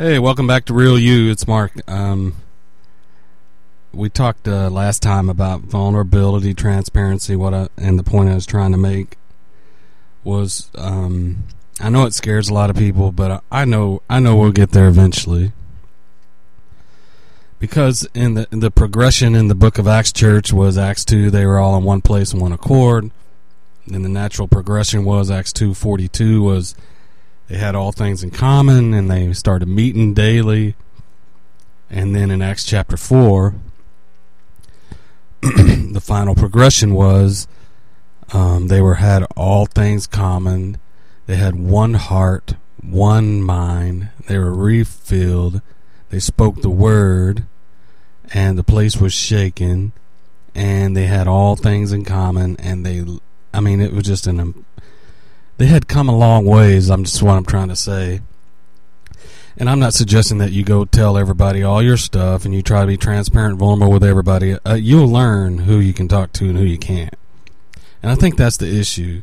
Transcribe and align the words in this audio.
Hey, 0.00 0.20
welcome 0.20 0.46
back 0.46 0.64
to 0.66 0.74
Real 0.74 0.96
You. 0.96 1.28
It's 1.28 1.48
Mark. 1.48 1.72
Um, 1.90 2.36
we 3.92 4.08
talked 4.08 4.46
uh, 4.46 4.70
last 4.70 5.02
time 5.02 5.28
about 5.28 5.62
vulnerability, 5.62 6.54
transparency. 6.54 7.34
What 7.34 7.52
I, 7.52 7.68
and 7.76 7.98
the 7.98 8.04
point 8.04 8.28
I 8.28 8.36
was 8.36 8.46
trying 8.46 8.70
to 8.70 8.78
make 8.78 9.18
was, 10.22 10.70
um, 10.76 11.42
I 11.80 11.88
know 11.88 12.06
it 12.06 12.14
scares 12.14 12.48
a 12.48 12.54
lot 12.54 12.70
of 12.70 12.76
people, 12.76 13.10
but 13.10 13.42
I 13.50 13.64
know 13.64 14.00
I 14.08 14.20
know 14.20 14.36
we'll 14.36 14.52
get 14.52 14.70
there 14.70 14.86
eventually. 14.86 15.50
Because 17.58 18.06
in 18.14 18.34
the 18.34 18.46
in 18.52 18.60
the 18.60 18.70
progression 18.70 19.34
in 19.34 19.48
the 19.48 19.56
Book 19.56 19.78
of 19.78 19.88
Acts 19.88 20.12
Church 20.12 20.52
was 20.52 20.78
Acts 20.78 21.04
two, 21.04 21.28
they 21.28 21.44
were 21.44 21.58
all 21.58 21.76
in 21.76 21.82
one 21.82 22.02
place 22.02 22.32
in 22.32 22.38
one 22.38 22.52
accord. 22.52 23.10
And 23.92 24.04
the 24.04 24.08
natural 24.08 24.46
progression 24.46 25.04
was 25.04 25.28
Acts 25.28 25.52
two 25.52 25.74
forty 25.74 26.06
two 26.06 26.40
was 26.44 26.76
they 27.48 27.56
had 27.56 27.74
all 27.74 27.92
things 27.92 28.22
in 28.22 28.30
common 28.30 28.92
and 28.94 29.10
they 29.10 29.32
started 29.32 29.68
meeting 29.68 30.14
daily. 30.14 30.74
And 31.90 32.14
then 32.14 32.30
in 32.30 32.42
Acts 32.42 32.64
chapter 32.64 32.96
4, 32.96 33.54
the 35.40 36.02
final 36.02 36.34
progression 36.34 36.92
was 36.94 37.48
um, 38.32 38.68
they 38.68 38.82
were 38.82 38.96
had 38.96 39.24
all 39.36 39.64
things 39.64 40.06
common. 40.06 40.78
They 41.26 41.36
had 41.36 41.54
one 41.54 41.94
heart, 41.94 42.54
one 42.82 43.42
mind. 43.42 44.10
They 44.26 44.38
were 44.38 44.54
refilled. 44.54 45.62
They 46.10 46.20
spoke 46.20 46.60
the 46.60 46.70
word, 46.70 47.44
and 48.34 48.58
the 48.58 48.64
place 48.64 48.98
was 48.98 49.14
shaken. 49.14 49.92
And 50.54 50.96
they 50.96 51.06
had 51.06 51.26
all 51.26 51.56
things 51.56 51.92
in 51.92 52.04
common. 52.04 52.56
And 52.58 52.84
they, 52.84 53.04
I 53.54 53.60
mean, 53.60 53.80
it 53.80 53.92
was 53.92 54.04
just 54.04 54.26
an 54.26 54.66
they 55.58 55.66
had 55.66 55.88
come 55.88 56.08
a 56.08 56.16
long 56.16 56.44
ways. 56.46 56.88
I'm 56.88 57.04
just 57.04 57.22
what 57.22 57.36
I'm 57.36 57.44
trying 57.44 57.68
to 57.68 57.76
say. 57.76 58.20
And 59.56 59.68
I'm 59.68 59.80
not 59.80 59.92
suggesting 59.92 60.38
that 60.38 60.52
you 60.52 60.64
go 60.64 60.84
tell 60.84 61.18
everybody 61.18 61.64
all 61.64 61.82
your 61.82 61.96
stuff 61.96 62.44
and 62.44 62.54
you 62.54 62.62
try 62.62 62.80
to 62.80 62.86
be 62.86 62.96
transparent 62.96 63.52
and 63.52 63.58
vulnerable 63.58 63.92
with 63.92 64.04
everybody. 64.04 64.54
Uh, 64.64 64.74
you'll 64.74 65.08
learn 65.08 65.58
who 65.58 65.80
you 65.80 65.92
can 65.92 66.06
talk 66.06 66.32
to 66.34 66.48
and 66.48 66.56
who 66.56 66.64
you 66.64 66.78
can't. 66.78 67.14
And 68.00 68.12
I 68.12 68.14
think 68.14 68.36
that's 68.36 68.56
the 68.56 68.72
issue. 68.72 69.22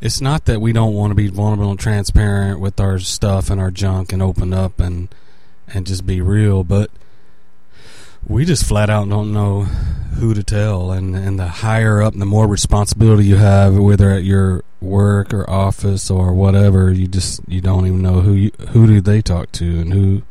It's 0.00 0.20
not 0.20 0.46
that 0.46 0.60
we 0.60 0.72
don't 0.72 0.94
want 0.94 1.12
to 1.12 1.14
be 1.14 1.28
vulnerable 1.28 1.70
and 1.70 1.78
transparent 1.78 2.58
with 2.58 2.80
our 2.80 2.98
stuff 2.98 3.50
and 3.50 3.60
our 3.60 3.70
junk 3.70 4.12
and 4.12 4.20
open 4.20 4.52
up 4.52 4.80
and 4.80 5.08
and 5.72 5.86
just 5.86 6.06
be 6.06 6.20
real, 6.20 6.64
but 6.64 6.90
we 8.26 8.44
just 8.44 8.66
flat 8.66 8.90
out 8.90 9.08
don't 9.08 9.32
know 9.32 9.62
who 9.62 10.34
to 10.34 10.42
tell 10.42 10.90
and 10.90 11.14
and 11.14 11.38
the 11.38 11.46
higher 11.46 12.02
up 12.02 12.14
the 12.14 12.26
more 12.26 12.48
responsibility 12.48 13.24
you 13.24 13.36
have 13.36 13.76
whether 13.76 14.10
at 14.10 14.24
your 14.24 14.64
work 14.80 15.34
or 15.34 15.48
office 15.50 16.10
or 16.10 16.32
whatever 16.32 16.92
you 16.92 17.06
just 17.08 17.40
you 17.48 17.60
don't 17.60 17.86
even 17.86 18.00
know 18.00 18.20
who 18.20 18.32
you, 18.32 18.50
who 18.70 18.86
do 18.86 19.00
they 19.00 19.20
talk 19.20 19.50
to 19.50 19.80
and 19.80 19.92
who 19.92 20.22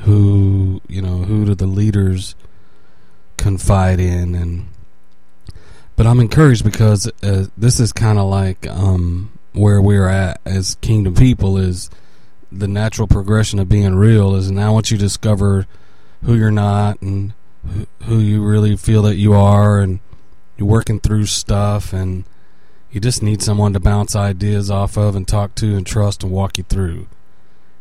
who 0.00 0.80
you 0.88 1.00
know 1.00 1.18
who 1.18 1.44
do 1.44 1.54
the 1.54 1.66
leaders 1.66 2.34
confide 3.36 4.00
in 4.00 4.34
and 4.34 4.66
but 5.94 6.06
I'm 6.06 6.20
encouraged 6.20 6.64
because 6.64 7.10
uh, 7.22 7.46
this 7.58 7.78
is 7.78 7.92
kind 7.92 8.18
of 8.18 8.28
like 8.28 8.66
um, 8.66 9.38
where 9.52 9.82
we're 9.82 10.08
at 10.08 10.40
as 10.46 10.76
kingdom 10.76 11.14
people 11.14 11.58
is 11.58 11.90
the 12.50 12.66
natural 12.66 13.06
progression 13.06 13.58
of 13.58 13.68
being 13.68 13.94
real 13.94 14.34
is 14.34 14.50
now 14.50 14.72
once 14.72 14.90
you 14.90 14.98
discover 14.98 15.66
who 16.24 16.34
you're 16.34 16.50
not 16.50 17.00
and 17.02 17.34
who 18.04 18.18
you 18.18 18.42
really 18.42 18.76
feel 18.76 19.02
that 19.02 19.16
you 19.16 19.34
are 19.34 19.78
and 19.78 20.00
you're 20.56 20.66
working 20.66 21.00
through 21.00 21.26
stuff 21.26 21.92
and 21.92 22.24
you 22.92 23.00
just 23.00 23.22
need 23.22 23.42
someone 23.42 23.72
to 23.72 23.80
bounce 23.80 24.16
ideas 24.16 24.70
off 24.70 24.96
of 24.96 25.14
and 25.14 25.26
talk 25.26 25.54
to 25.56 25.76
and 25.76 25.86
trust 25.86 26.22
and 26.22 26.32
walk 26.32 26.58
you 26.58 26.64
through. 26.64 27.06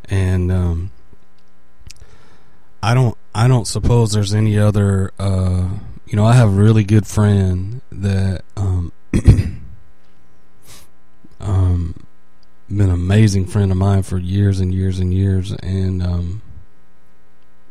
And 0.05 0.51
um, 0.51 0.91
I 2.81 2.93
don't 2.93 3.17
I 3.33 3.47
don't 3.47 3.65
suppose 3.65 4.11
there's 4.11 4.33
any 4.33 4.57
other 4.57 5.11
uh, 5.19 5.69
you 6.05 6.15
know 6.15 6.25
I 6.25 6.33
have 6.33 6.49
a 6.49 6.51
really 6.51 6.83
good 6.83 7.07
friend 7.07 7.81
that 7.91 8.43
um, 8.55 8.91
um 11.39 11.95
been 12.67 12.81
an 12.81 12.91
amazing 12.91 13.47
friend 13.47 13.71
of 13.71 13.77
mine 13.77 14.03
for 14.03 14.19
years 14.19 14.59
and 14.59 14.73
years 14.73 14.99
and 14.99 15.13
years. 15.13 15.51
And 15.51 16.03
um 16.03 16.41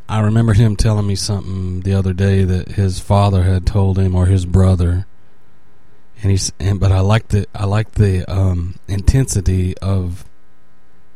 I 0.09 0.21
remember 0.21 0.55
him 0.55 0.75
telling 0.75 1.07
me 1.07 1.15
something 1.17 1.83
the 1.83 1.93
other 1.93 2.15
day 2.15 2.43
that 2.43 2.73
his 2.73 2.99
father 2.99 3.43
had 3.43 3.67
told 3.67 3.99
him 3.99 4.15
or 4.15 4.25
his 4.25 4.47
brother, 4.47 5.07
and 6.23 6.31
he's 6.31 6.53
and 6.59 6.81
but 6.81 6.93
I 6.93 7.01
like 7.01 7.29
the 7.29 7.47
I 7.55 7.65
like 7.65 7.93
the 7.93 8.31
um, 8.31 8.77
intensity 8.89 9.77
of 9.79 10.25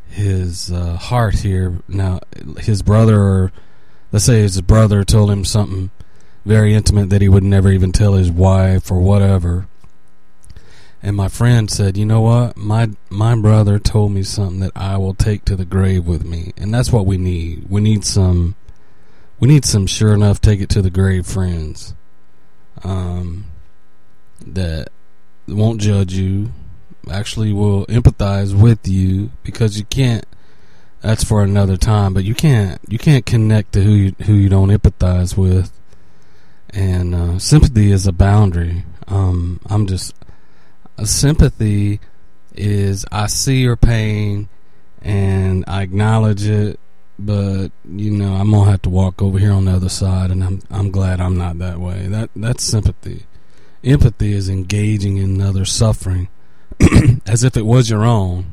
his 0.08 0.70
uh, 0.70 0.96
heart 0.96 1.36
here. 1.36 1.80
Now 1.88 2.20
his 2.58 2.82
brother, 2.82 3.20
or 3.20 3.52
let's 4.12 4.24
say 4.24 4.42
his 4.42 4.60
brother, 4.60 5.04
told 5.04 5.30
him 5.30 5.44
something 5.44 5.90
very 6.44 6.74
intimate 6.74 7.10
that 7.10 7.22
he 7.22 7.28
would 7.28 7.44
never 7.44 7.70
even 7.70 7.92
tell 7.92 8.14
his 8.14 8.30
wife 8.30 8.90
or 8.90 9.00
whatever. 9.00 9.66
And 11.02 11.16
my 11.16 11.28
friend 11.28 11.69
said, 11.69 11.96
"You 11.96 12.06
know 12.06 12.20
what? 12.20 12.56
My 12.56 12.90
my 13.10 13.34
brother 13.34 13.78
told 13.78 14.12
me 14.12 14.22
something 14.22 14.60
that 14.60 14.72
I 14.76 14.96
will 14.98 15.14
take 15.14 15.44
to 15.46 15.56
the 15.56 15.64
grave 15.64 16.06
with 16.06 16.24
me, 16.24 16.52
and 16.56 16.72
that's 16.72 16.92
what 16.92 17.06
we 17.06 17.16
need. 17.19 17.66
We 17.69 17.80
need 17.80 18.04
some." 18.04 18.56
we 19.42 19.48
need 19.48 19.64
some 19.64 19.88
sure 19.88 20.14
enough 20.14 20.40
take 20.40 20.60
it 20.60 20.69
to 20.69 20.80
the 20.80 20.88
grave 20.88 21.26
friends 21.26 21.96
um, 22.84 23.44
that 24.47 24.88
won't 25.48 25.80
judge 25.80 26.14
you 26.14 26.50
actually 27.10 27.53
will 27.53 27.84
empathize 27.86 28.54
with 28.58 28.86
you 28.86 29.30
because 29.42 29.78
you 29.78 29.84
can't 29.84 30.25
that's 31.00 31.25
for 31.25 31.42
another 31.42 31.76
time 31.76 32.14
but 32.14 32.25
you 32.25 32.34
can't 32.34 32.81
you 32.88 32.98
can't 32.98 33.26
connect 33.26 33.72
to 33.72 33.82
who 33.82 33.91
you 33.91 34.14
who 34.25 34.34
you 34.34 34.48
don't 34.48 34.69
empathize 34.69 35.36
with 35.36 35.72
and 36.70 37.14
uh, 37.14 37.38
sympathy 37.38 37.91
is 37.91 38.06
a 38.06 38.12
boundary 38.12 38.84
um, 39.08 39.60
i'm 39.66 39.86
just 39.86 40.14
sympathy 41.02 41.98
is 42.54 43.04
i 43.10 43.26
see 43.26 43.62
your 43.62 43.76
pain 43.76 44.48
and 45.00 45.64
i 45.66 45.82
acknowledge 45.82 46.47
it 46.47 46.78
but 47.19 47.69
you 47.88 48.10
know 48.10 48.34
I'm 48.34 48.50
gonna 48.50 48.70
have 48.70 48.82
to 48.82 48.91
walk 48.91 49.22
over 49.22 49.38
here 49.38 49.52
on 49.52 49.66
the 49.66 49.72
other 49.72 49.88
side, 49.88 50.31
and 50.31 50.42
I'm 50.42 50.62
I'm 50.70 50.91
glad 50.91 51.20
I'm 51.20 51.36
not 51.36 51.58
that 51.58 51.78
way. 51.78 52.06
That 52.08 52.31
that's 52.34 52.64
sympathy. 52.64 53.26
Empathy 53.84 54.32
is 54.32 54.48
engaging 54.48 55.16
in 55.16 55.41
another 55.41 55.65
suffering 55.65 56.28
as 57.26 57.43
if 57.43 57.56
it 57.56 57.66
was 57.66 57.91
your 57.91 58.04
own, 58.04 58.47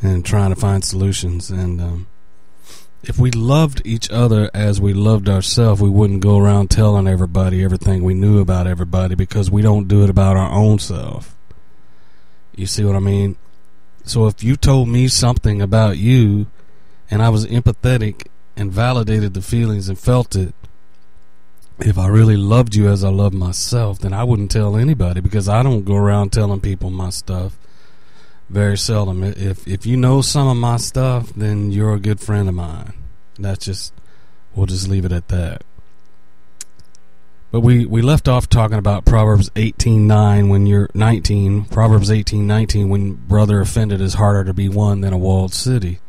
and 0.00 0.24
trying 0.24 0.50
to 0.50 0.60
find 0.60 0.84
solutions. 0.84 1.50
And 1.50 1.80
um, 1.80 2.06
if 3.02 3.18
we 3.18 3.30
loved 3.30 3.82
each 3.84 4.10
other 4.10 4.50
as 4.54 4.80
we 4.80 4.92
loved 4.92 5.28
ourselves, 5.28 5.80
we 5.80 5.90
wouldn't 5.90 6.20
go 6.20 6.38
around 6.38 6.70
telling 6.70 7.08
everybody 7.08 7.64
everything 7.64 8.02
we 8.02 8.14
knew 8.14 8.40
about 8.40 8.66
everybody 8.66 9.14
because 9.14 9.50
we 9.50 9.62
don't 9.62 9.88
do 9.88 10.04
it 10.04 10.10
about 10.10 10.36
our 10.36 10.50
own 10.52 10.78
self. 10.78 11.36
You 12.54 12.66
see 12.66 12.84
what 12.84 12.96
I 12.96 13.00
mean? 13.00 13.36
So 14.04 14.26
if 14.26 14.42
you 14.42 14.56
told 14.56 14.88
me 14.88 15.08
something 15.08 15.62
about 15.62 15.96
you 15.96 16.46
and 17.10 17.22
I 17.22 17.28
was 17.28 17.46
empathetic 17.46 18.26
and 18.56 18.70
validated 18.70 19.34
the 19.34 19.42
feelings 19.42 19.88
and 19.88 19.98
felt 19.98 20.36
it, 20.36 20.54
if 21.82 21.98
I 21.98 22.08
really 22.08 22.36
loved 22.36 22.74
you 22.74 22.88
as 22.88 23.04
I 23.04 23.08
love 23.08 23.32
myself, 23.32 23.98
then 23.98 24.12
I 24.12 24.24
wouldn't 24.24 24.50
tell 24.50 24.76
anybody 24.76 25.20
because 25.20 25.48
I 25.48 25.62
don't 25.62 25.84
go 25.84 25.96
around 25.96 26.32
telling 26.32 26.60
people 26.60 26.90
my 26.90 27.10
stuff. 27.10 27.58
Very 28.48 28.76
seldom. 28.76 29.22
If 29.22 29.66
if 29.66 29.86
you 29.86 29.96
know 29.96 30.22
some 30.22 30.48
of 30.48 30.56
my 30.56 30.76
stuff, 30.76 31.32
then 31.34 31.70
you're 31.70 31.94
a 31.94 32.00
good 32.00 32.20
friend 32.20 32.48
of 32.48 32.54
mine. 32.54 32.92
That's 33.38 33.64
just 33.64 33.94
we'll 34.54 34.66
just 34.66 34.88
leave 34.88 35.04
it 35.04 35.12
at 35.12 35.28
that. 35.28 35.62
But 37.52 37.60
we, 37.60 37.84
we 37.84 38.00
left 38.00 38.28
off 38.28 38.48
talking 38.48 38.78
about 38.78 39.04
Proverbs 39.04 39.50
18:9 39.50 40.48
when 40.48 40.66
you're 40.66 40.88
19. 40.94 41.66
Proverbs 41.66 42.10
18:19 42.10 42.88
when 42.88 43.14
brother 43.14 43.60
offended 43.60 44.00
is 44.00 44.14
harder 44.14 44.44
to 44.44 44.54
be 44.54 44.68
won 44.68 45.00
than 45.00 45.12
a 45.12 45.18
walled 45.18 45.54
city 45.54 46.00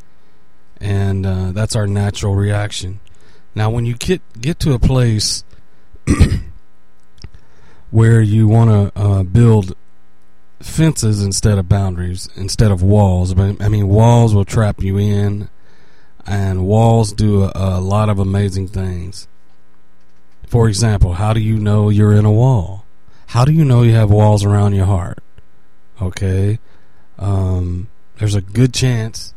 and 0.82 1.26
uh, 1.26 1.52
that's 1.52 1.76
our 1.76 1.88
natural 1.88 2.36
reaction. 2.36 3.00
Now, 3.54 3.70
when 3.70 3.86
you 3.86 3.94
get 3.94 4.22
get 4.40 4.60
to 4.62 4.74
a 4.74 4.80
place 4.80 5.44
where 7.92 8.22
you 8.22 8.48
want 8.48 8.70
to 8.94 9.00
uh, 9.00 9.24
build 9.24 9.76
fences 10.60 11.24
instead 11.24 11.58
of 11.58 11.68
boundaries, 11.68 12.30
instead 12.36 12.72
of 12.72 12.82
walls, 12.84 13.34
But 13.34 13.62
I 13.62 13.68
mean, 13.68 13.88
walls 13.88 14.34
will 14.34 14.46
trap 14.46 14.82
you 14.82 14.98
in, 14.98 15.50
and 16.26 16.66
walls 16.66 17.14
do 17.14 17.44
a, 17.44 17.52
a 17.56 17.82
lot 17.82 18.10
of 18.10 18.20
amazing 18.20 18.68
things. 18.68 19.28
For 20.48 20.68
example, 20.68 21.14
how 21.14 21.34
do 21.34 21.40
you 21.40 21.58
know 21.58 21.90
you're 21.90 22.14
in 22.14 22.26
a 22.26 22.32
wall? 22.32 22.86
How 23.28 23.46
do 23.46 23.54
you 23.54 23.64
know 23.64 23.82
you 23.84 23.94
have 23.94 24.12
walls 24.12 24.44
around 24.44 24.76
your 24.76 24.86
heart? 24.86 25.20
Okay, 26.02 26.60
um, 27.18 27.88
there's 28.18 28.36
a 28.36 28.42
good 28.42 28.74
chance 28.74 29.34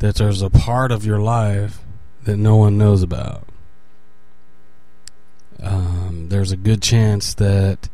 that 0.00 0.16
there's 0.16 0.42
a 0.42 0.50
part 0.50 0.90
of 0.90 1.04
your 1.04 1.20
life 1.20 1.80
that 2.24 2.36
no 2.36 2.56
one 2.56 2.76
knows 2.76 3.02
about. 3.02 3.46
There's 6.30 6.52
a 6.52 6.56
good 6.56 6.80
chance 6.80 7.34
that 7.34 7.88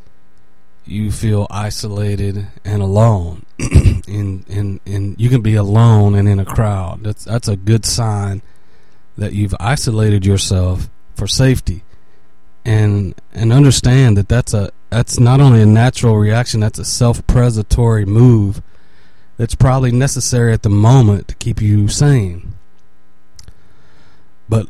you 0.85 1.11
feel 1.11 1.47
isolated 1.51 2.47
and 2.65 2.83
alone. 2.83 3.47
and 3.59 4.45
and 4.49 4.81
and 4.87 5.21
you 5.21 5.29
can 5.29 5.41
be 5.41 5.55
alone 5.55 6.15
and 6.15 6.29
in 6.29 6.39
a 6.39 6.45
crowd. 6.45 7.03
That's 7.03 7.25
that's 7.25 7.49
a 7.49 7.57
good 7.57 7.87
sign 7.87 8.43
that 9.17 9.33
you've 9.33 9.55
isolated 9.59 10.27
yourself 10.27 10.91
for 11.15 11.27
safety. 11.27 11.83
And 12.65 13.15
and 13.33 13.55
understand 13.55 14.19
that 14.19 14.29
that's 14.29 14.53
a 14.53 14.71
that's 14.91 15.19
not 15.19 15.41
only 15.41 15.63
a 15.63 15.67
natural 15.67 16.17
reaction, 16.17 16.61
that's 16.61 16.79
a 16.79 16.85
self-preservatory 16.85 18.05
move 18.05 18.61
that's 19.39 19.55
probably 19.55 19.93
necessary 19.93 20.53
at 20.53 20.63
the 20.63 20.69
moment 20.69 21.29
to 21.29 21.35
keep 21.37 21.63
you 21.63 21.89
sane. 21.89 22.55
But 24.47 24.69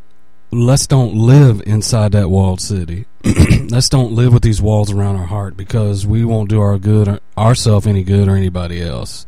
let's 0.51 0.87
don't 0.87 1.15
live 1.15 1.63
inside 1.67 2.13
that 2.13 2.31
walled 2.31 2.61
city. 2.61 3.07
let's 3.71 3.89
don't 3.89 4.13
live 4.13 4.33
with 4.33 4.43
these 4.43 4.63
walls 4.63 4.93
around 4.93 5.17
our 5.17 5.27
heart 5.27 5.57
because 5.57 6.07
we 6.07 6.25
won't 6.25 6.49
do 6.49 6.61
our 6.61 6.79
good 6.79 7.21
ourselves 7.37 7.87
any 7.87 8.03
good 8.03 8.29
or 8.29 8.37
anybody 8.37 8.83
else. 8.83 9.27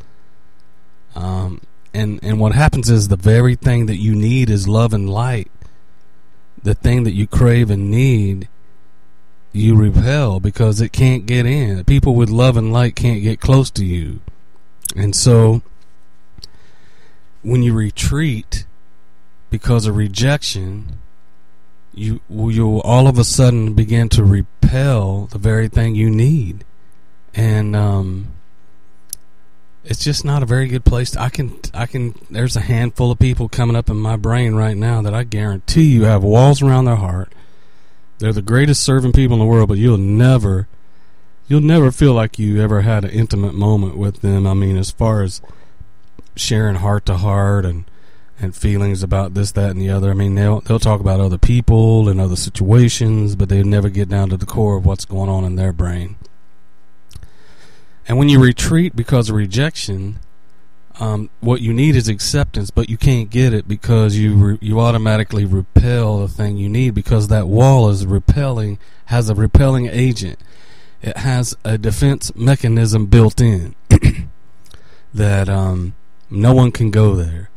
Um, 1.14 1.61
and 1.94 2.20
and 2.23 2.38
what 2.38 2.52
happens 2.52 2.90
is 2.90 3.08
the 3.08 3.17
very 3.17 3.55
thing 3.55 3.87
that 3.87 3.96
you 3.96 4.14
need 4.14 4.50
is 4.50 4.69
love 4.69 4.93
and 4.93 5.08
light. 5.08 5.50
The 6.62 6.75
thing 6.75 7.05
that 7.05 7.14
you 7.14 7.26
crave 7.26 7.70
and 7.70 7.90
need, 7.90 8.49
you 9.52 9.76
repel 9.76 10.40
because 10.40 10.81
it 10.81 10.93
can't 10.93 11.26
get 11.26 11.46
in. 11.46 11.85
People 11.85 12.14
with 12.14 12.31
love 12.31 12.56
and 12.56 12.73
light 12.73 12.96
can't 12.96 13.23
get 13.23 13.40
close 13.40 13.70
to 13.70 13.85
you. 13.85 14.20
And 14.96 15.14
so 15.14 15.62
when 17.43 17.62
you 17.62 17.75
retreat 17.75 18.67
because 19.50 19.87
of 19.87 19.96
rejection, 19.96 20.99
you 21.94 22.20
you'll 22.29 22.81
all 22.81 23.06
of 23.06 23.19
a 23.19 23.25
sudden 23.25 23.75
begin 23.75 24.08
to 24.11 24.25
repel 24.25 25.26
the 25.26 25.38
very 25.38 25.69
thing 25.69 25.94
you 25.94 26.11
need, 26.11 26.64
and 27.35 27.75
um, 27.75 28.29
it's 29.85 30.05
just 30.05 30.25
not 30.25 30.43
a 30.43 30.46
very 30.46 30.69
good 30.69 30.85
place. 30.85 31.12
To, 31.12 31.20
I 31.20 31.29
can 31.29 31.58
I 31.75 31.87
can. 31.87 32.14
There's 32.31 32.56
a 32.56 32.61
handful 32.61 33.11
of 33.11 33.19
people 33.19 33.49
coming 33.49 33.76
up 33.76 33.88
in 33.88 33.96
my 33.96 34.17
brain 34.17 34.55
right 34.55 34.76
now 34.76 35.02
that 35.02 35.14
I 35.14 35.25
guarantee 35.25 35.93
you 35.93 36.05
have 36.05 36.23
walls 36.23 36.62
around 36.62 36.85
their 36.85 36.96
heart. 36.96 37.32
They're 38.19 38.32
the 38.32 38.43
greatest 38.43 38.82
serving 38.82 39.12
people 39.12 39.35
in 39.35 39.40
the 39.40 39.46
world, 39.46 39.69
but 39.69 39.79
you'll 39.79 39.96
never 39.99 40.69
you'll 41.49 41.61
never 41.61 41.90
feel 41.90 42.12
like 42.12 42.38
you 42.38 42.61
ever 42.61 42.82
had 42.82 43.05
an 43.05 43.11
intimate 43.11 43.55
moment 43.55 43.96
with 43.96 44.20
them. 44.20 44.46
I 44.46 44.55
mean, 44.55 44.76
as 44.76 44.90
far 44.90 45.23
as 45.23 45.40
sharing 46.37 46.76
heart 46.76 47.06
to 47.06 47.17
heart 47.17 47.64
and 47.64 47.85
and 48.40 48.55
feelings 48.55 49.02
about 49.02 49.35
this, 49.35 49.52
that, 49.52 49.70
and 49.70 49.81
the 49.81 49.90
other. 49.90 50.11
I 50.11 50.14
mean, 50.14 50.35
they'll 50.35 50.61
they'll 50.61 50.79
talk 50.79 51.00
about 51.00 51.20
other 51.20 51.38
people 51.38 52.08
and 52.08 52.20
other 52.20 52.37
situations, 52.37 53.37
but 53.37 53.49
they 53.49 53.62
never 53.62 53.88
get 53.88 54.08
down 54.08 54.31
to 54.31 54.37
the 54.37 54.46
core 54.46 54.76
of 54.76 54.87
what's 54.87 55.05
going 55.05 55.29
on 55.29 55.44
in 55.44 55.56
their 55.56 55.73
brain. 55.73 56.17
And 58.06 58.17
when 58.17 58.29
you 58.29 58.40
retreat 58.40 58.96
because 58.96 59.29
of 59.29 59.37
rejection, 59.37 60.19
um, 60.99 61.31
what 61.40 61.61
you 61.61 61.75
need 61.75 61.94
is 61.94 62.08
acceptance, 62.08 62.70
but 62.70 62.88
you 62.88 62.96
can't 62.96 63.29
get 63.29 63.52
it 63.52 63.69
because 63.69 64.17
you 64.17 64.35
re- 64.35 64.58
you 64.61 64.81
automatically 64.81 65.44
repel 65.44 66.20
the 66.20 66.29
thing 66.29 66.56
you 66.56 66.69
need 66.69 66.94
because 66.94 67.29
that 67.29 67.49
wall 67.49 67.88
is 67.90 68.06
repelling 68.06 68.79
has 69.06 69.29
a 69.29 69.35
repelling 69.35 69.87
agent. 69.87 70.38
It 71.02 71.19
has 71.19 71.56
a 71.64 71.79
defense 71.79 72.35
mechanism 72.35 73.06
built 73.06 73.40
in 73.40 73.76
that 75.14 75.49
um, 75.49 75.94
no 76.31 76.52
one 76.52 76.73
can 76.73 76.90
go 76.90 77.14
there 77.14 77.50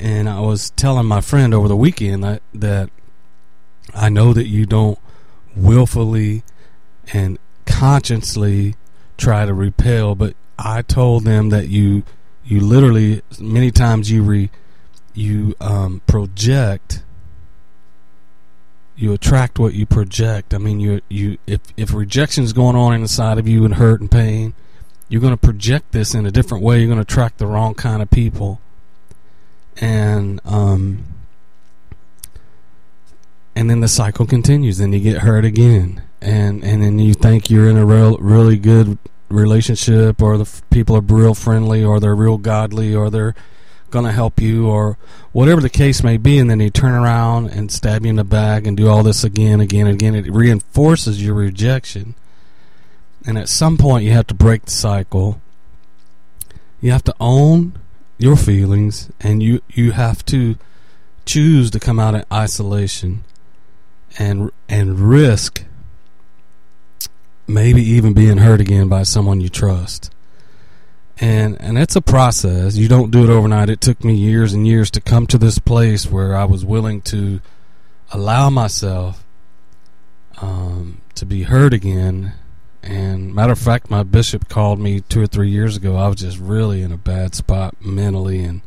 and 0.00 0.28
I 0.28 0.40
was 0.40 0.70
telling 0.70 1.06
my 1.06 1.20
friend 1.20 1.52
over 1.52 1.68
the 1.68 1.76
weekend 1.76 2.22
that 2.24 2.42
that 2.54 2.90
I 3.94 4.08
know 4.08 4.32
that 4.32 4.46
you 4.46 4.66
don't 4.66 4.98
willfully 5.56 6.42
and 7.12 7.38
consciously 7.66 8.74
try 9.16 9.46
to 9.46 9.54
repel, 9.54 10.14
but 10.14 10.34
I 10.58 10.82
told 10.82 11.24
them 11.24 11.50
that 11.50 11.68
you 11.68 12.04
you 12.44 12.60
literally 12.60 13.22
many 13.40 13.70
times 13.70 14.10
you 14.10 14.22
re 14.22 14.50
you 15.14 15.54
um, 15.60 16.00
project 16.06 17.02
you 18.98 19.12
attract 19.12 19.60
what 19.60 19.74
you 19.74 19.86
project. 19.86 20.52
I 20.52 20.58
mean, 20.58 20.80
you 20.80 21.00
you 21.08 21.38
if 21.46 21.60
if 21.76 21.94
rejection 21.94 22.42
is 22.42 22.52
going 22.52 22.74
on 22.74 22.94
inside 22.94 23.38
of 23.38 23.46
you 23.46 23.64
and 23.64 23.74
hurt 23.74 24.00
and 24.00 24.10
pain, 24.10 24.54
you're 25.08 25.20
going 25.20 25.32
to 25.32 25.36
project 25.36 25.92
this 25.92 26.14
in 26.14 26.26
a 26.26 26.32
different 26.32 26.64
way. 26.64 26.78
You're 26.78 26.88
going 26.88 26.98
to 26.98 27.02
attract 27.02 27.38
the 27.38 27.46
wrong 27.46 27.74
kind 27.74 28.02
of 28.02 28.10
people 28.10 28.60
and 29.80 30.40
um, 30.44 31.04
and 33.54 33.68
then 33.68 33.80
the 33.80 33.88
cycle 33.88 34.26
continues. 34.26 34.78
Then 34.78 34.92
you 34.92 35.00
get 35.00 35.18
hurt 35.18 35.44
again, 35.44 36.02
and 36.20 36.64
and 36.64 36.82
then 36.82 36.98
you 36.98 37.14
think 37.14 37.50
you're 37.50 37.68
in 37.68 37.76
a 37.76 37.86
real 37.86 38.16
really 38.18 38.56
good 38.56 38.98
relationship, 39.28 40.22
or 40.22 40.38
the 40.38 40.62
people 40.70 40.96
are 40.96 41.00
real 41.00 41.34
friendly, 41.34 41.84
or 41.84 42.00
they're 42.00 42.14
real 42.14 42.38
godly, 42.38 42.94
or 42.94 43.10
they're 43.10 43.34
going 43.90 44.04
to 44.04 44.12
help 44.12 44.40
you, 44.40 44.68
or 44.68 44.98
whatever 45.32 45.60
the 45.60 45.70
case 45.70 46.02
may 46.02 46.16
be, 46.16 46.38
and 46.38 46.50
then 46.50 46.58
they 46.58 46.70
turn 46.70 46.92
around 46.92 47.48
and 47.48 47.72
stab 47.72 48.04
you 48.04 48.10
in 48.10 48.16
the 48.16 48.24
back 48.24 48.66
and 48.66 48.76
do 48.76 48.88
all 48.88 49.02
this 49.02 49.24
again, 49.24 49.60
again, 49.60 49.86
again. 49.86 50.14
It 50.14 50.30
reinforces 50.30 51.22
your 51.22 51.34
rejection, 51.34 52.14
and 53.26 53.38
at 53.38 53.48
some 53.48 53.76
point 53.76 54.04
you 54.04 54.12
have 54.12 54.26
to 54.28 54.34
break 54.34 54.64
the 54.66 54.70
cycle. 54.70 55.40
You 56.80 56.92
have 56.92 57.04
to 57.04 57.14
own 57.18 57.78
your 58.18 58.36
feelings 58.36 59.10
and 59.20 59.42
you 59.42 59.62
you 59.68 59.92
have 59.92 60.24
to 60.26 60.56
choose 61.24 61.70
to 61.70 61.80
come 61.80 61.98
out 61.98 62.14
in 62.14 62.24
isolation 62.32 63.24
and 64.18 64.50
and 64.68 64.98
risk 64.98 65.64
maybe 67.46 67.82
even 67.82 68.12
being 68.12 68.38
hurt 68.38 68.60
again 68.60 68.88
by 68.88 69.02
someone 69.02 69.40
you 69.40 69.48
trust. 69.48 70.12
And 71.20 71.60
and 71.60 71.78
it's 71.78 71.96
a 71.96 72.00
process. 72.00 72.76
You 72.76 72.86
don't 72.88 73.10
do 73.10 73.24
it 73.24 73.30
overnight. 73.30 73.70
It 73.70 73.80
took 73.80 74.04
me 74.04 74.14
years 74.14 74.52
and 74.52 74.66
years 74.66 74.90
to 74.92 75.00
come 75.00 75.26
to 75.28 75.38
this 75.38 75.58
place 75.58 76.08
where 76.08 76.36
I 76.36 76.44
was 76.44 76.64
willing 76.64 77.00
to 77.02 77.40
allow 78.12 78.50
myself 78.50 79.24
um, 80.40 81.00
to 81.16 81.26
be 81.26 81.42
hurt 81.42 81.74
again 81.74 82.34
and 82.82 83.34
matter 83.34 83.52
of 83.52 83.58
fact, 83.58 83.90
my 83.90 84.02
bishop 84.02 84.48
called 84.48 84.78
me 84.78 85.00
two 85.00 85.22
or 85.22 85.26
three 85.26 85.50
years 85.50 85.76
ago. 85.76 85.96
I 85.96 86.08
was 86.08 86.16
just 86.16 86.38
really 86.38 86.82
in 86.82 86.92
a 86.92 86.96
bad 86.96 87.34
spot 87.34 87.74
mentally, 87.80 88.40
and 88.40 88.62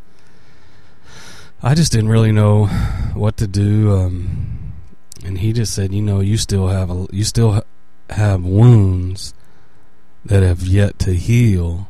I 1.63 1.75
just 1.75 1.92
didn't 1.92 2.10
really 2.10 2.31
know 2.31 2.68
what 3.13 3.38
to 3.38 3.48
do. 3.48 3.94
Um, 3.94 4.74
and 5.24 5.40
he 5.40 5.54
just 5.54 5.74
said, 5.74 5.94
"You 5.94 6.02
know, 6.02 6.19
you 6.19 6.38
still 6.38 6.68
have 6.68 6.90
a, 6.90 7.08
you 7.12 7.24
still 7.24 7.63
have 8.10 8.44
wounds 8.44 9.34
that 10.25 10.44
have 10.44 10.63
yet 10.63 11.00
to 11.00 11.13
heal." 11.13 11.88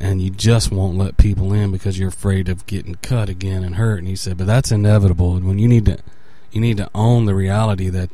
and 0.00 0.20
you 0.20 0.30
just 0.30 0.70
won't 0.70 0.98
let 0.98 1.16
people 1.16 1.52
in 1.52 1.72
because 1.72 1.98
you're 1.98 2.08
afraid 2.08 2.48
of 2.48 2.66
getting 2.66 2.96
cut 2.96 3.28
again 3.28 3.64
and 3.64 3.76
hurt. 3.76 3.98
And 3.98 4.08
he 4.08 4.16
said, 4.16 4.36
but 4.36 4.46
that's 4.46 4.70
inevitable. 4.70 5.36
And 5.36 5.46
when 5.46 5.58
you 5.58 5.68
need 5.68 5.86
to, 5.86 5.98
you 6.52 6.60
need 6.60 6.76
to 6.76 6.90
own 6.94 7.24
the 7.24 7.34
reality 7.34 7.88
that 7.88 8.10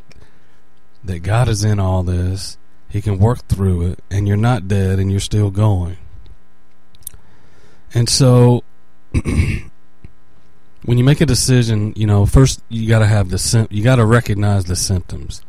that 1.04 1.20
God 1.20 1.48
is 1.48 1.64
in 1.64 1.80
all 1.80 2.04
this, 2.04 2.56
he 2.92 3.00
can 3.00 3.18
work 3.18 3.48
through 3.48 3.86
it, 3.86 4.00
and 4.10 4.28
you're 4.28 4.36
not 4.36 4.68
dead, 4.68 4.98
and 4.98 5.10
you're 5.10 5.18
still 5.18 5.50
going. 5.50 5.96
And 7.94 8.06
so, 8.06 8.64
when 9.12 10.98
you 10.98 11.02
make 11.02 11.22
a 11.22 11.26
decision, 11.26 11.94
you 11.96 12.06
know, 12.06 12.26
first 12.26 12.62
you 12.68 12.86
got 12.86 12.98
to 12.98 13.06
have 13.06 13.30
the 13.30 13.66
you 13.70 13.82
got 13.82 13.96
to 13.96 14.04
recognize 14.04 14.66
the 14.66 14.76
symptoms. 14.76 15.40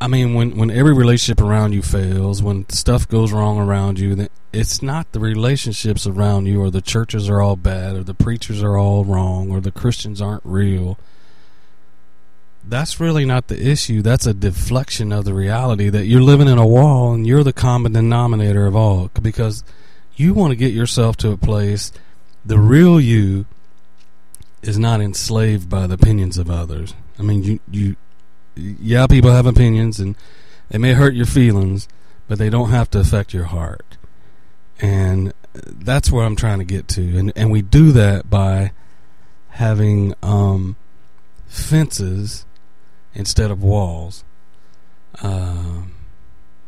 I 0.00 0.08
mean, 0.08 0.32
when 0.32 0.56
when 0.56 0.70
every 0.70 0.94
relationship 0.94 1.44
around 1.44 1.74
you 1.74 1.82
fails, 1.82 2.42
when 2.42 2.66
stuff 2.70 3.06
goes 3.06 3.30
wrong 3.30 3.58
around 3.58 3.98
you, 3.98 4.28
it's 4.54 4.80
not 4.80 5.12
the 5.12 5.20
relationships 5.20 6.06
around 6.06 6.46
you, 6.46 6.62
or 6.62 6.70
the 6.70 6.80
churches 6.80 7.28
are 7.28 7.42
all 7.42 7.56
bad, 7.56 7.94
or 7.94 8.02
the 8.02 8.14
preachers 8.14 8.62
are 8.62 8.78
all 8.78 9.04
wrong, 9.04 9.50
or 9.50 9.60
the 9.60 9.70
Christians 9.70 10.22
aren't 10.22 10.46
real 10.46 10.98
that's 12.68 13.00
really 13.00 13.24
not 13.24 13.48
the 13.48 13.60
issue. 13.60 14.02
That's 14.02 14.26
a 14.26 14.34
deflection 14.34 15.12
of 15.12 15.24
the 15.24 15.34
reality 15.34 15.88
that 15.88 16.06
you're 16.06 16.20
living 16.20 16.48
in 16.48 16.58
a 16.58 16.66
wall 16.66 17.12
and 17.12 17.26
you're 17.26 17.44
the 17.44 17.52
common 17.52 17.92
denominator 17.92 18.66
of 18.66 18.74
all 18.74 19.10
because 19.22 19.64
you 20.16 20.34
want 20.34 20.50
to 20.50 20.56
get 20.56 20.72
yourself 20.72 21.16
to 21.18 21.30
a 21.30 21.36
place 21.36 21.92
the 22.46 22.58
real 22.58 23.00
you 23.00 23.44
is 24.62 24.78
not 24.78 25.00
enslaved 25.00 25.68
by 25.68 25.86
the 25.86 25.94
opinions 25.94 26.38
of 26.38 26.50
others. 26.50 26.94
I 27.18 27.22
mean, 27.22 27.42
you 27.42 27.60
you 27.70 27.96
yeah, 28.54 29.06
people 29.06 29.30
have 29.30 29.46
opinions 29.46 30.00
and 30.00 30.16
they 30.68 30.78
may 30.78 30.94
hurt 30.94 31.14
your 31.14 31.26
feelings, 31.26 31.88
but 32.28 32.38
they 32.38 32.48
don't 32.48 32.70
have 32.70 32.90
to 32.90 33.00
affect 33.00 33.34
your 33.34 33.44
heart. 33.44 33.98
And 34.80 35.32
that's 35.52 36.10
where 36.10 36.24
I'm 36.24 36.36
trying 36.36 36.58
to 36.58 36.64
get 36.64 36.88
to. 36.88 37.18
And 37.18 37.32
and 37.36 37.50
we 37.50 37.62
do 37.62 37.92
that 37.92 38.30
by 38.30 38.72
having 39.50 40.14
um, 40.22 40.76
fences 41.46 42.44
instead 43.16 43.50
of 43.50 43.62
walls. 43.62 44.22
Uh, 45.20 45.82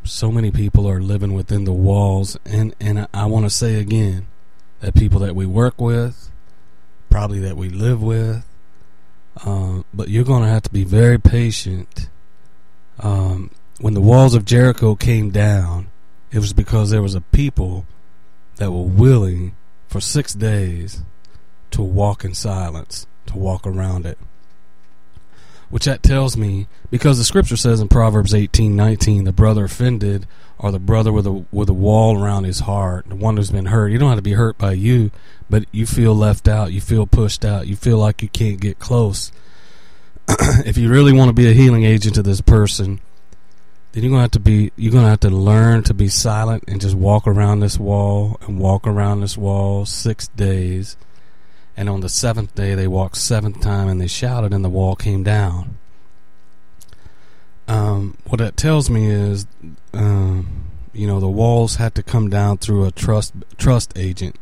so 0.03 0.33
many 0.33 0.51
people 0.51 0.89
are 0.89 1.01
living 1.01 1.35
within 1.35 1.65
the 1.65 1.73
walls, 1.73 2.37
and 2.45 2.75
and 2.81 3.01
I, 3.01 3.07
I 3.13 3.27
want 3.27 3.45
to 3.47 3.51
say 3.51 3.77
again 3.77 4.27
that 4.81 4.95
people 4.95 5.21
that 5.21 5.37
we 5.37 5.47
work 5.47 5.81
with, 5.81 6.31
probably 7.11 7.39
that 7.41 7.57
we 7.57 7.69
live 7.69 8.03
with, 8.03 8.45
uh, 9.45 9.83
but 9.93 10.09
you're 10.09 10.25
going 10.25 10.43
to 10.43 10.49
have 10.49 10.63
to 10.63 10.71
be 10.71 10.85
very 10.85 11.19
patient. 11.19 12.09
Um, 12.99 13.51
when 13.81 13.95
the 13.95 14.01
walls 14.01 14.35
of 14.35 14.45
Jericho 14.45 14.97
came 14.97 15.31
down, 15.31 15.89
It 16.31 16.41
was 16.41 16.53
because 16.53 16.91
there 16.91 17.03
was 17.03 17.15
a 17.15 17.21
people 17.21 17.87
that 18.57 18.71
were 18.71 18.83
willing 18.83 19.55
for 19.87 20.01
six 20.01 20.35
days 20.35 21.03
to 21.71 21.83
walk 21.83 22.25
in 22.25 22.35
silence, 22.35 23.07
to 23.27 23.39
walk 23.39 23.67
around 23.67 24.05
it. 24.05 24.19
Which 25.71 25.85
that 25.85 26.03
tells 26.03 26.37
me, 26.37 26.67
because 26.91 27.19
the 27.19 27.25
scripture 27.25 27.57
says 27.57 27.81
in 27.81 27.89
Proverbs 27.89 28.35
eighteen 28.35 28.75
nineteen, 28.75 29.25
the 29.25 29.33
brother 29.33 29.65
offended 29.65 30.27
or 30.59 30.73
the 30.73 30.79
brother 30.79 31.13
with 31.13 31.27
a 31.27 31.45
with 31.53 31.69
a 31.69 31.75
wall 31.75 32.23
around 32.23 32.45
his 32.45 32.61
heart, 32.61 33.09
the 33.09 33.15
one 33.15 33.37
who's 33.37 33.51
been 33.51 33.67
hurt. 33.67 33.89
You 33.89 33.99
don't 33.99 34.09
have 34.09 34.19
to 34.19 34.23
be 34.23 34.33
hurt 34.33 34.57
by 34.59 34.73
you, 34.73 35.11
but 35.51 35.65
you 35.71 35.87
feel 35.87 36.15
left 36.15 36.49
out, 36.49 36.73
you 36.73 36.81
feel 36.81 37.07
pushed 37.07 37.45
out, 37.45 37.67
you 37.67 37.77
feel 37.77 37.99
like 37.99 38.23
you 38.23 38.29
can't 38.29 38.61
get 38.61 38.79
close. 38.79 39.31
if 40.29 40.77
you 40.77 40.89
really 40.89 41.13
want 41.13 41.29
to 41.29 41.35
be 41.35 41.49
a 41.49 41.55
healing 41.55 41.85
agent 41.85 42.15
to 42.15 42.23
this 42.23 42.41
person, 42.41 43.01
then 43.93 44.03
you're 44.03 44.11
gonna 44.11 44.23
have 44.23 44.31
to 44.33 44.41
be 44.41 44.73
you're 44.77 44.93
gonna 44.93 45.09
have 45.09 45.21
to 45.21 45.31
learn 45.31 45.83
to 45.85 45.95
be 45.95 46.09
silent 46.09 46.65
and 46.67 46.81
just 46.81 46.95
walk 46.95 47.27
around 47.27 47.61
this 47.61 47.79
wall 47.79 48.39
and 48.43 48.59
walk 48.59 48.87
around 48.87 49.21
this 49.21 49.37
wall 49.37 49.87
six 49.87 50.29
days 50.29 50.97
and 51.79 51.89
on 51.89 52.01
the 52.01 52.09
seventh 52.09 52.55
day 52.55 52.75
they 52.75 52.87
walked 52.87 53.17
seventh 53.17 53.61
time 53.61 53.89
and 53.89 54.01
they 54.01 54.07
shouted 54.07 54.53
and 54.53 54.65
the 54.65 54.69
wall 54.69 54.97
came 54.97 55.23
down 55.23 55.79
um, 57.69 58.17
what 58.27 58.39
that 58.39 58.57
tells 58.57 58.91
me 58.91 59.07
is 59.07 59.47
um, 59.95 60.65
you 60.93 61.07
know 61.07 61.21
the 61.21 61.29
walls 61.29 61.77
had 61.77 61.95
to 61.95 62.03
come 62.03 62.29
down 62.29 62.59
through 62.59 62.85
a 62.85 62.91
trust 62.91 63.33
trust 63.57 63.93
agent 63.97 64.37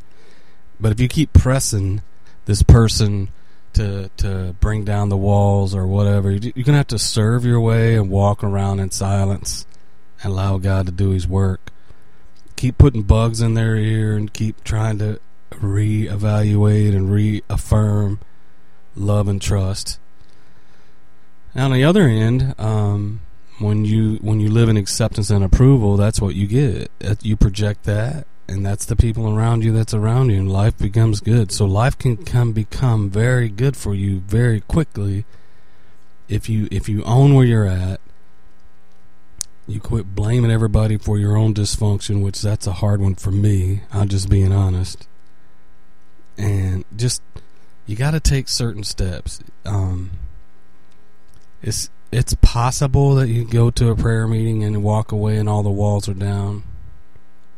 but 0.81 0.91
if 0.91 1.01
you 1.01 1.09
keep 1.09 1.33
pressing 1.33 2.03
this 2.47 2.63
person 2.63 3.29
to 3.77 4.11
to 4.17 4.55
bring 4.59 4.85
down 4.85 5.11
the 5.11 5.17
walls 5.17 5.75
or 5.75 5.87
whatever. 5.87 6.31
You're 6.31 6.65
gonna 6.65 6.79
have 6.79 6.87
to 6.89 6.99
serve 6.99 7.45
your 7.45 7.61
way 7.61 7.95
and 7.95 8.11
walk 8.11 8.43
around 8.43 8.81
in 8.81 8.91
silence 8.91 9.67
and 10.23 10.33
allow 10.33 10.59
God 10.59 10.87
to 10.87 10.93
do 10.93 11.11
His 11.11 11.29
work. 11.29 11.71
Keep 12.57 12.79
putting 12.79 13.03
bugs 13.03 13.43
in 13.43 13.55
their 13.55 13.77
ear 13.77 14.17
and 14.17 14.33
keep 14.33 14.65
trying 14.65 14.99
to 14.99 15.21
reevaluate 15.51 16.95
and 16.95 17.11
reaffirm 17.11 18.21
love 18.95 19.29
and 19.29 19.41
trust. 19.41 19.99
Now, 21.55 21.67
on 21.67 21.73
the 21.73 21.85
other 21.85 22.03
end, 22.03 22.55
um, 22.59 23.21
when 23.59 23.85
you 23.85 24.17
when 24.17 24.41
you 24.41 24.51
live 24.51 24.69
in 24.69 24.77
acceptance 24.77 25.31
and 25.31 25.43
approval, 25.43 25.97
that's 25.97 26.21
what 26.21 26.35
you 26.35 26.47
get. 26.47 26.91
You 27.23 27.37
project 27.37 27.85
that, 27.85 28.27
and 28.49 28.65
that's 28.65 28.85
the 28.85 28.97
people 28.97 29.29
around 29.29 29.65
you 29.65 29.73
that's 29.73 29.95
around 29.95 30.31
you 30.31 30.39
and 30.39 30.51
life 30.53 30.77
becomes 30.79 31.21
good 31.21 31.51
so 31.51 31.65
life 31.65 31.99
can 31.99 32.17
come 32.17 32.53
become 32.53 33.11
very 33.11 33.49
good 33.49 33.77
for 33.77 33.95
you 33.95 34.21
very 34.21 34.61
quickly 34.61 35.25
if 36.29 36.49
you 36.49 36.69
if 36.71 36.89
you 36.89 37.03
own 37.05 37.35
where 37.35 37.45
you're 37.45 37.67
at 37.67 38.01
you 39.67 39.81
quit 39.81 40.15
blaming 40.15 40.51
everybody 40.51 40.97
for 40.97 41.19
your 41.19 41.37
own 41.37 41.53
dysfunction 41.53 42.23
which 42.23 42.41
that's 42.41 42.67
a 42.67 42.75
hard 42.75 43.01
one 43.01 43.15
for 43.15 43.33
me 43.33 43.83
i'm 43.93 44.09
just 44.09 44.29
being 44.29 44.53
honest 44.53 45.09
and 46.37 46.85
just 46.97 47.23
you 47.87 47.97
got 47.97 48.13
to 48.13 48.21
take 48.21 48.49
certain 48.49 48.85
steps 48.85 49.41
um 49.65 50.11
it's 51.63 51.91
it's 52.13 52.35
possible 52.35 53.15
that 53.15 53.29
you 53.29 53.45
go 53.45 53.71
to 53.71 53.91
a 53.91 53.97
prayer 53.97 54.27
meeting 54.27 54.63
and 54.63 54.83
walk 54.83 55.13
away 55.13 55.37
and 55.37 55.49
all 55.49 55.63
the 55.63 55.71
walls 55.71 56.09
are 56.09 56.15
down 56.15 56.63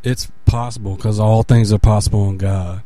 it's 0.02 0.30
possible 0.47 0.97
because 0.97 1.18
all 1.18 1.42
things 1.42 1.73
are 1.73 1.78
possible 1.78 2.28
in 2.28 2.38
God. 2.38 2.82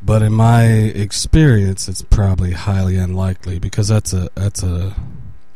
But 0.00 0.22
in 0.22 0.32
my 0.32 0.64
experience, 0.64 1.88
it's 1.88 2.02
probably 2.02 2.52
highly 2.52 2.96
unlikely 2.96 3.58
because 3.58 3.88
that's 3.88 4.12
a 4.12 4.28
that's 4.34 4.62
a 4.62 4.94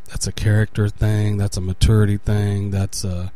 that's 0.09 0.27
a 0.27 0.33
character 0.33 0.89
thing. 0.89 1.37
That's 1.37 1.55
a 1.55 1.61
maturity 1.61 2.17
thing. 2.17 2.71
That's 2.71 3.05
a 3.05 3.31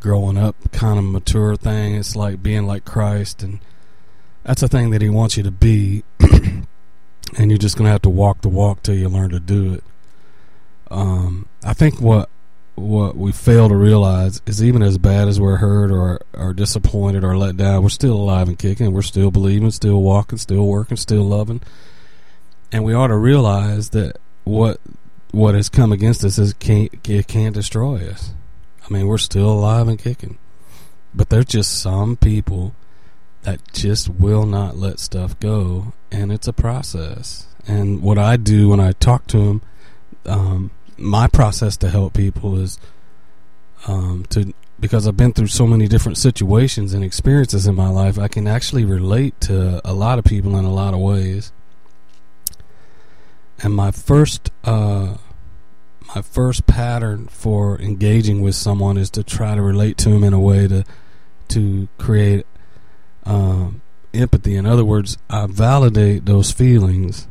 growing 0.00 0.36
up 0.36 0.56
kind 0.72 0.98
of 0.98 1.04
mature 1.04 1.56
thing. 1.56 1.94
It's 1.94 2.16
like 2.16 2.42
being 2.42 2.66
like 2.66 2.84
Christ, 2.84 3.44
and 3.44 3.60
that's 4.44 4.62
a 4.62 4.68
thing 4.68 4.90
that 4.90 5.02
He 5.02 5.08
wants 5.08 5.36
you 5.36 5.42
to 5.42 5.50
be. 5.50 6.04
and 7.36 7.50
you're 7.50 7.58
just 7.58 7.76
gonna 7.76 7.90
have 7.90 8.02
to 8.02 8.10
walk 8.10 8.42
the 8.42 8.48
walk 8.48 8.82
till 8.82 8.94
you 8.94 9.08
learn 9.08 9.30
to 9.30 9.40
do 9.40 9.74
it. 9.74 9.84
Um, 10.90 11.48
I 11.64 11.74
think 11.74 12.00
what 12.00 12.28
what 12.74 13.16
we 13.16 13.30
fail 13.30 13.68
to 13.68 13.76
realize 13.76 14.40
is 14.46 14.62
even 14.62 14.82
as 14.82 14.96
bad 14.98 15.28
as 15.28 15.40
we're 15.40 15.56
hurt 15.56 15.90
or 15.90 16.20
are 16.34 16.54
disappointed 16.54 17.24
or 17.24 17.36
let 17.36 17.56
down, 17.56 17.82
we're 17.82 17.90
still 17.90 18.14
alive 18.14 18.48
and 18.48 18.58
kicking. 18.58 18.92
We're 18.92 19.02
still 19.02 19.30
believing, 19.30 19.70
still 19.70 20.00
walking, 20.00 20.38
still 20.38 20.66
working, 20.66 20.96
still 20.96 21.24
loving. 21.24 21.60
And 22.72 22.84
we 22.84 22.94
ought 22.94 23.08
to 23.08 23.16
realize 23.16 23.90
that 23.90 24.16
what 24.44 24.80
what 25.32 25.54
has 25.54 25.68
come 25.68 25.92
against 25.92 26.24
us 26.24 26.38
is 26.38 26.54
can't 26.54 26.90
it 27.08 27.28
can't 27.28 27.54
destroy 27.54 28.08
us. 28.08 28.32
I 28.84 28.92
mean, 28.92 29.06
we're 29.06 29.18
still 29.18 29.50
alive 29.50 29.86
and 29.88 29.98
kicking. 29.98 30.38
But 31.14 31.28
there's 31.28 31.46
just 31.46 31.80
some 31.80 32.16
people 32.16 32.74
that 33.42 33.60
just 33.72 34.08
will 34.08 34.46
not 34.46 34.76
let 34.76 34.98
stuff 34.98 35.38
go, 35.40 35.92
and 36.10 36.32
it's 36.32 36.48
a 36.48 36.52
process. 36.52 37.46
And 37.66 38.02
what 38.02 38.18
I 38.18 38.36
do 38.36 38.68
when 38.68 38.80
I 38.80 38.92
talk 38.92 39.26
to 39.28 39.38
them, 39.38 39.62
um, 40.26 40.70
my 40.98 41.28
process 41.28 41.76
to 41.78 41.88
help 41.88 42.14
people 42.14 42.58
is 42.58 42.78
um, 43.86 44.26
to 44.30 44.52
because 44.78 45.06
I've 45.06 45.16
been 45.16 45.32
through 45.32 45.48
so 45.48 45.66
many 45.66 45.86
different 45.88 46.16
situations 46.16 46.94
and 46.94 47.04
experiences 47.04 47.66
in 47.66 47.74
my 47.74 47.88
life, 47.88 48.18
I 48.18 48.28
can 48.28 48.46
actually 48.46 48.86
relate 48.86 49.38
to 49.42 49.86
a 49.88 49.92
lot 49.92 50.18
of 50.18 50.24
people 50.24 50.56
in 50.56 50.64
a 50.64 50.72
lot 50.72 50.94
of 50.94 51.00
ways. 51.00 51.52
And 53.62 53.74
my 53.74 53.90
first 53.90 54.50
uh, 54.64 55.18
my 56.14 56.22
first 56.22 56.66
pattern 56.66 57.26
for 57.28 57.80
engaging 57.80 58.40
with 58.40 58.54
someone 58.54 58.96
is 58.96 59.10
to 59.10 59.22
try 59.22 59.54
to 59.54 59.62
relate 59.62 59.96
to 59.98 60.08
them 60.08 60.24
in 60.24 60.32
a 60.32 60.40
way 60.40 60.66
to 60.66 60.84
to 61.48 61.88
create 61.98 62.46
um, 63.24 63.80
empathy. 64.12 64.56
In 64.56 64.66
other 64.66 64.84
words, 64.84 65.18
I 65.28 65.46
validate 65.46 66.26
those 66.26 66.52
feelings. 66.52 67.28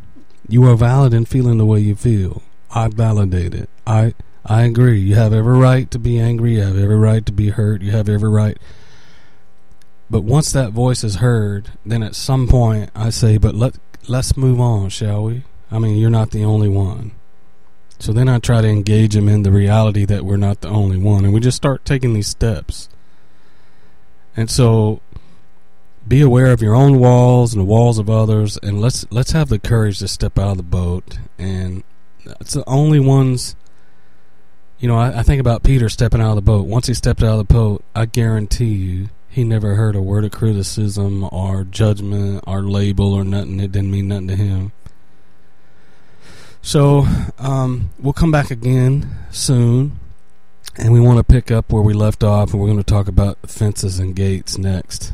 You 0.48 0.66
are 0.66 0.76
valid 0.76 1.14
in 1.14 1.26
feeling 1.26 1.58
the 1.58 1.66
way 1.66 1.80
you 1.80 1.96
feel. 1.96 2.42
I 2.72 2.88
validate 2.88 3.54
it. 3.54 3.70
I 3.86 4.14
I 4.46 4.64
agree. 4.64 5.00
You 5.00 5.16
have 5.16 5.34
every 5.34 5.58
right 5.58 5.90
to 5.92 6.00
be 6.00 6.20
angry. 6.20 6.56
You 6.56 6.62
have 6.62 6.78
every 6.78 6.98
right 6.98 7.26
to 7.26 7.32
be 7.32 7.50
hurt. 7.50 7.82
You 7.82 7.92
have 7.92 8.10
every 8.10 8.30
right. 8.30 8.58
But 10.10 10.24
once 10.24 10.52
that 10.52 10.72
voice 10.72 11.04
is 11.04 11.18
heard, 11.18 11.72
then 11.86 12.02
at 12.02 12.16
some 12.16 12.48
point 12.48 12.90
I 12.96 13.10
say, 13.10 13.38
"But 13.38 13.56
let 13.56 13.76
let's 14.08 14.38
move 14.38 14.60
on, 14.60 14.90
shall 14.90 15.24
we?" 15.24 15.44
I 15.72 15.78
mean, 15.78 15.98
you're 15.98 16.10
not 16.10 16.32
the 16.32 16.44
only 16.44 16.70
one. 16.70 17.12
So 18.00 18.14
then 18.14 18.30
I 18.30 18.40
try 18.40 18.62
to 18.62 18.68
engage 18.68 19.14
them 19.14 19.28
in 19.28 19.44
the 19.44 19.52
reality 19.52 20.06
that 20.06 20.24
we're 20.26 20.38
not 20.38 20.62
the 20.62 20.70
only 20.70 20.98
one, 20.98 21.26
and 21.26 21.34
we 21.34 21.42
just 21.42 21.58
start 21.58 21.84
taking 21.84 22.14
these 22.14 22.28
steps. 22.28 22.90
And 24.38 24.50
so, 24.50 25.02
be 26.10 26.22
aware 26.22 26.52
of 26.52 26.62
your 26.62 26.76
own 26.76 27.00
walls 27.00 27.54
and 27.54 27.62
the 27.62 27.66
walls 27.66 28.00
of 28.00 28.10
others, 28.10 28.58
and 28.62 28.82
let's 28.82 29.06
let's 29.12 29.32
have 29.32 29.48
the 29.48 29.60
courage 29.60 30.00
to 30.00 30.10
step 30.10 30.38
out 30.38 30.52
of 30.52 30.58
the 30.58 30.64
boat 30.64 31.18
and 31.38 31.84
it's 32.40 32.54
the 32.54 32.68
only 32.68 33.00
ones. 33.00 33.56
You 34.80 34.88
know, 34.88 34.98
I, 34.98 35.20
I 35.20 35.24
think 35.24 35.40
about 35.40 35.64
Peter 35.64 35.90
stepping 35.90 36.22
out 36.22 36.30
of 36.30 36.36
the 36.36 36.42
boat. 36.42 36.66
Once 36.68 36.88
he 36.88 36.94
stepped 36.94 37.22
out 37.22 37.40
of 37.40 37.48
the 37.48 37.54
boat, 37.54 37.84
I 37.96 38.06
guarantee 38.06 38.74
you, 38.74 39.10
he 39.28 39.44
never 39.44 39.76
heard 39.76 39.96
a 39.96 40.02
word 40.02 40.26
of 40.26 40.32
criticism 40.32 41.28
or 41.32 41.64
judgment 41.64 42.44
or 42.48 42.62
label 42.62 43.14
or 43.14 43.24
nothing. 43.24 43.60
It 43.60 43.72
didn't 43.72 43.92
mean 43.92 44.08
nothing 44.08 44.28
to 44.30 44.36
him. 44.36 44.72
So 46.62 47.06
um, 47.38 47.90
we'll 48.00 48.14
come 48.14 48.32
back 48.32 48.52
again 48.52 49.16
soon, 49.32 50.00
and 50.78 50.92
we 50.92 51.00
want 51.00 51.18
to 51.18 51.24
pick 51.24 51.52
up 51.52 51.72
where 51.72 51.82
we 51.82 51.94
left 51.94 52.24
off, 52.24 52.52
and 52.52 52.62
we're 52.62 52.68
going 52.68 52.78
to 52.78 52.84
talk 52.84 53.08
about 53.08 53.38
fences 53.48 54.00
and 54.00 54.16
gates 54.16 54.58
next. 54.58 55.14